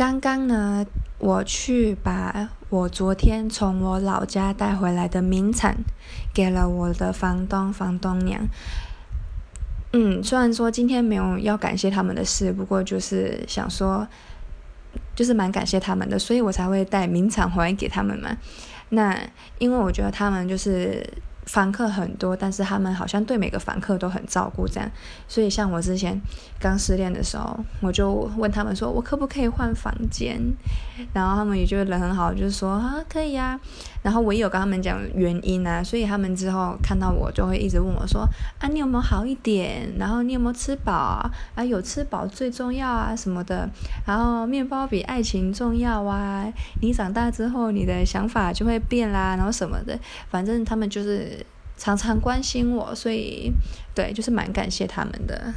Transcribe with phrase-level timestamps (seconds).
[0.00, 0.86] 刚刚呢，
[1.18, 5.76] 我去把我昨天从我老家带回来的名产
[6.32, 8.40] 给了我的房东、房东娘。
[9.92, 14.08] 嗯，虽然说今天没有要感谢他们的事，不过就是想说，
[15.14, 18.34] 就是蛮感谢他们的，所以我才会带名产回来给他们嘛。
[18.88, 19.14] 那
[19.58, 21.06] 因为我觉得他们就是。
[21.50, 24.88] 房客很多，但是他们好像对每个房客都很照顾，这样。
[25.26, 26.20] 所以像我之前
[26.60, 30.40] 刚失恋的时候，我就问他们说，我可不可以换房间？
[31.12, 33.58] 然后他们也觉得人很好，就是说啊，可以呀。
[34.02, 38.28] 然后我也有跟他们讲原因啊，所以他们之后看到我就会一直问我说，
[38.58, 39.92] 啊，你有没有好一点？
[39.98, 41.30] 然后你有没有吃饱啊？
[41.54, 43.68] 啊，有吃饱最重要啊什么的。
[44.06, 46.50] 然后面包比爱情重要啊。
[46.80, 49.98] 你长大之后，你的想法就会变啦，然后什么的，
[50.30, 51.44] 反正他们就是。
[51.82, 53.50] 常常关心我，所以
[53.94, 55.50] 对，就是蛮感谢他们的。